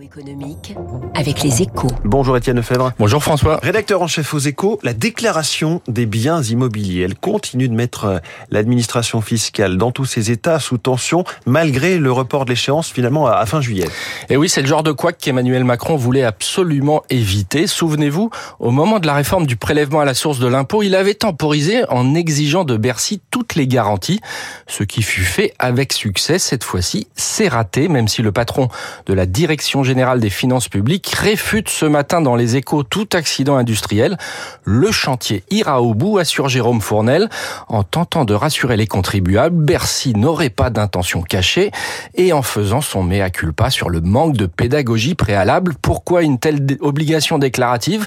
Économique 0.00 0.74
avec 1.14 1.42
les 1.42 1.60
échos. 1.62 1.90
Bonjour 2.04 2.36
Étienne 2.36 2.56
Lefebvre. 2.56 2.92
Bonjour 2.98 3.22
François. 3.22 3.58
Rédacteur 3.62 4.00
en 4.00 4.06
chef 4.06 4.32
aux 4.32 4.38
échos, 4.38 4.78
la 4.82 4.94
déclaration 4.94 5.82
des 5.88 6.06
biens 6.06 6.42
immobiliers. 6.42 7.02
Elle 7.02 7.16
continue 7.16 7.68
de 7.68 7.74
mettre 7.74 8.04
euh, 8.04 8.18
l'administration 8.50 9.20
fiscale 9.20 9.76
dans 9.76 9.90
tous 9.90 10.06
ses 10.06 10.30
états 10.30 10.58
sous 10.58 10.78
tension, 10.78 11.24
malgré 11.44 11.98
le 11.98 12.10
report 12.12 12.44
de 12.46 12.50
l'échéance 12.50 12.90
finalement 12.90 13.26
à 13.26 13.44
fin 13.44 13.60
juillet. 13.60 13.88
Et 14.30 14.36
oui, 14.36 14.48
c'est 14.48 14.62
le 14.62 14.66
genre 14.68 14.82
de 14.82 14.92
quoi 14.92 15.12
qu'Emmanuel 15.12 15.64
Macron 15.64 15.96
voulait 15.96 16.24
absolument 16.24 17.02
éviter. 17.10 17.66
Souvenez-vous, 17.66 18.30
au 18.60 18.70
moment 18.70 19.00
de 19.00 19.06
la 19.06 19.14
réforme 19.14 19.46
du 19.46 19.56
prélèvement 19.56 20.00
à 20.00 20.04
la 20.06 20.14
source 20.14 20.38
de 20.38 20.46
l'impôt, 20.46 20.82
il 20.82 20.94
avait 20.94 21.14
temporisé 21.14 21.82
en 21.90 22.14
exigeant 22.14 22.64
de 22.64 22.76
Bercy 22.76 23.20
toutes 23.30 23.54
les 23.54 23.66
garanties. 23.66 24.20
Ce 24.66 24.82
qui 24.82 25.02
fut 25.02 25.24
fait 25.24 25.52
avec 25.58 25.92
succès 25.92 26.38
cette 26.38 26.64
fois-ci, 26.64 27.08
c'est 27.14 27.48
raté, 27.48 27.88
même 27.88 28.08
si 28.08 28.22
le 28.22 28.32
patron 28.32 28.68
de 29.06 29.14
la 29.14 29.26
direction 29.26 29.57
Direction 29.58 29.82
générale 29.82 30.20
des 30.20 30.30
finances 30.30 30.68
publiques 30.68 31.12
réfute 31.18 31.68
ce 31.68 31.84
matin 31.84 32.20
dans 32.20 32.36
les 32.36 32.54
échos 32.54 32.84
tout 32.84 33.08
accident 33.12 33.56
industriel. 33.56 34.16
Le 34.62 34.92
chantier 34.92 35.42
ira 35.50 35.82
au 35.82 35.94
bout, 35.94 36.18
assure 36.18 36.48
Jérôme 36.48 36.80
Fournel. 36.80 37.28
En 37.66 37.82
tentant 37.82 38.24
de 38.24 38.34
rassurer 38.34 38.76
les 38.76 38.86
contribuables, 38.86 39.56
Bercy 39.56 40.14
n'aurait 40.14 40.48
pas 40.48 40.70
d'intention 40.70 41.22
cachée 41.22 41.72
et 42.14 42.32
en 42.32 42.42
faisant 42.42 42.80
son 42.80 43.02
mea 43.02 43.30
culpa 43.30 43.68
sur 43.70 43.90
le 43.90 44.00
manque 44.00 44.36
de 44.36 44.46
pédagogie 44.46 45.16
préalable. 45.16 45.74
Pourquoi 45.82 46.22
une 46.22 46.38
telle 46.38 46.64
obligation 46.78 47.38
déclarative? 47.38 48.06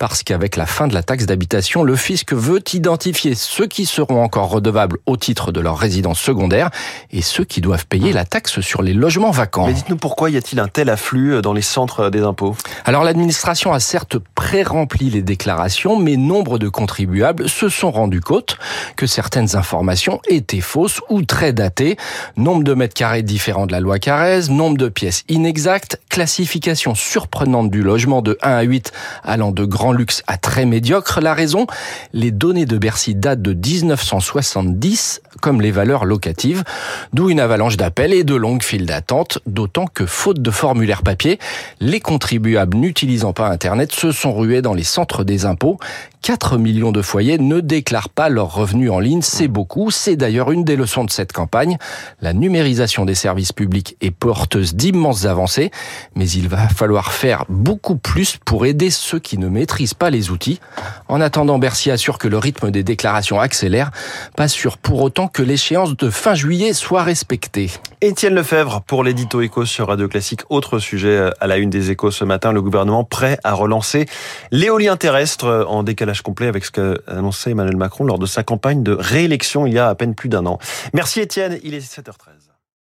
Parce 0.00 0.24
qu'avec 0.24 0.56
la 0.56 0.66
fin 0.66 0.88
de 0.88 0.94
la 0.94 1.04
taxe 1.04 1.26
d'habitation, 1.26 1.84
le 1.84 1.94
fisc 1.94 2.32
veut 2.32 2.62
identifier 2.72 3.36
ceux 3.36 3.68
qui 3.68 3.86
seront 3.86 4.20
encore 4.20 4.50
redevables 4.50 4.98
au 5.06 5.16
titre 5.16 5.52
de 5.52 5.60
leur 5.60 5.78
résidence 5.78 6.18
secondaire 6.18 6.70
et 7.12 7.22
ceux 7.22 7.44
qui 7.44 7.60
doivent 7.60 7.86
payer 7.86 8.12
la 8.12 8.24
taxe 8.24 8.58
sur 8.60 8.82
les 8.82 8.94
logements 8.94 9.30
vacants. 9.30 9.68
Mais 9.68 9.74
dites-nous 9.74 9.96
pourquoi 9.96 10.30
y 10.30 10.36
a-t-il 10.36 10.58
un 10.58 10.66
tel 10.66 10.87
afflux 10.88 11.34
euh, 11.34 11.42
dans 11.42 11.52
les 11.52 11.62
centres 11.62 12.10
des 12.10 12.22
impôts? 12.22 12.56
Alors 12.84 13.04
l'administration 13.04 13.72
a 13.72 13.80
certes 13.80 14.18
pré-rempli 14.34 15.10
les 15.10 15.22
déclarations, 15.22 15.98
mais 15.98 16.16
nombre 16.16 16.58
de 16.58 16.68
contribuables 16.68 17.48
se 17.48 17.68
sont 17.68 17.90
rendus 17.90 18.20
compte 18.20 18.58
que 18.96 19.06
certaines 19.06 19.56
informations 19.56 20.20
étaient 20.28 20.60
fausses 20.60 21.00
ou 21.08 21.22
très 21.22 21.52
datées. 21.52 21.96
Nombre 22.36 22.64
de 22.64 22.74
mètres 22.74 22.94
carrés 22.94 23.22
différents 23.22 23.66
de 23.66 23.72
la 23.72 23.80
loi 23.80 23.98
Carrez, 23.98 24.48
nombre 24.48 24.78
de 24.78 24.88
pièces 24.88 25.24
inexactes, 25.28 26.00
classification 26.08 26.94
surprenante 26.94 27.70
du 27.70 27.82
logement 27.82 28.22
de 28.22 28.38
1 28.42 28.50
à 28.50 28.62
8 28.62 28.92
allant 29.24 29.50
de 29.50 29.64
grand 29.64 29.92
luxe 29.92 30.22
à 30.26 30.36
très 30.36 30.66
médiocre. 30.66 31.20
La 31.20 31.34
raison 31.34 31.66
Les 32.12 32.30
données 32.30 32.66
de 32.66 32.78
Bercy 32.78 33.14
datent 33.14 33.42
de 33.42 33.52
1970, 33.52 35.22
comme 35.40 35.60
les 35.60 35.70
valeurs 35.70 36.04
locatives, 36.04 36.64
d'où 37.12 37.30
une 37.30 37.40
avalanche 37.40 37.76
d'appels 37.76 38.12
et 38.12 38.24
de 38.24 38.34
longues 38.34 38.62
files 38.62 38.86
d'attente, 38.86 39.38
d'autant 39.46 39.86
que 39.86 40.06
faute 40.06 40.40
de 40.40 40.50
les 41.80 42.00
contribuables 42.00 42.76
n'utilisant 42.76 43.32
pas 43.32 43.48
Internet 43.48 43.92
se 43.92 44.12
sont 44.12 44.34
rués 44.34 44.62
dans 44.62 44.74
les 44.74 44.84
centres 44.84 45.24
des 45.24 45.44
impôts 45.44 45.78
4 46.22 46.58
millions 46.58 46.92
de 46.92 47.00
foyers 47.00 47.38
ne 47.38 47.60
déclarent 47.60 48.08
pas 48.08 48.28
leurs 48.28 48.52
revenus 48.52 48.90
en 48.90 48.98
ligne. 48.98 49.22
C'est 49.22 49.48
beaucoup. 49.48 49.90
C'est 49.90 50.16
d'ailleurs 50.16 50.50
une 50.50 50.64
des 50.64 50.76
leçons 50.76 51.04
de 51.04 51.10
cette 51.10 51.32
campagne. 51.32 51.78
La 52.20 52.32
numérisation 52.32 53.04
des 53.04 53.14
services 53.14 53.52
publics 53.52 53.96
est 54.00 54.10
porteuse 54.10 54.74
d'immenses 54.74 55.26
avancées, 55.26 55.70
mais 56.14 56.28
il 56.28 56.48
va 56.48 56.68
falloir 56.68 57.12
faire 57.12 57.44
beaucoup 57.48 57.96
plus 57.96 58.36
pour 58.44 58.66
aider 58.66 58.90
ceux 58.90 59.18
qui 59.18 59.38
ne 59.38 59.48
maîtrisent 59.48 59.94
pas 59.94 60.10
les 60.10 60.30
outils. 60.30 60.60
En 61.08 61.20
attendant, 61.20 61.58
Bercy 61.58 61.90
assure 61.90 62.18
que 62.18 62.28
le 62.28 62.38
rythme 62.38 62.70
des 62.70 62.82
déclarations 62.82 63.40
accélère, 63.40 63.90
pas 64.36 64.48
sûr 64.48 64.76
pour 64.76 65.00
autant 65.02 65.28
que 65.28 65.42
l'échéance 65.42 65.96
de 65.96 66.10
fin 66.10 66.34
juillet 66.34 66.72
soit 66.72 67.04
respectée. 67.04 67.70
Étienne 68.00 68.34
Lefebvre 68.34 68.82
pour 68.82 69.02
l'édito 69.02 69.40
Éco 69.40 69.64
sur 69.64 69.88
Radio 69.88 70.08
Classique. 70.08 70.42
Autre 70.68 70.80
sujet 70.80 71.30
à 71.40 71.46
la 71.46 71.56
une 71.56 71.70
des 71.70 71.90
échos 71.90 72.10
ce 72.10 72.24
matin, 72.24 72.52
le 72.52 72.60
gouvernement 72.60 73.02
prêt 73.02 73.38
à 73.42 73.54
relancer 73.54 74.04
l'éolien 74.50 74.98
terrestre 74.98 75.64
en 75.66 75.82
décalage 75.82 76.20
complet 76.20 76.46
avec 76.46 76.66
ce 76.66 76.70
qu'a 76.70 76.92
annoncé 77.06 77.52
Emmanuel 77.52 77.78
Macron 77.78 78.04
lors 78.04 78.18
de 78.18 78.26
sa 78.26 78.42
campagne 78.42 78.82
de 78.82 78.92
réélection 78.92 79.66
il 79.66 79.72
y 79.72 79.78
a 79.78 79.88
à 79.88 79.94
peine 79.94 80.14
plus 80.14 80.28
d'un 80.28 80.44
an. 80.44 80.58
Merci 80.92 81.20
Étienne, 81.20 81.58
il 81.62 81.72
est 81.72 81.78
7h13. 81.78 82.47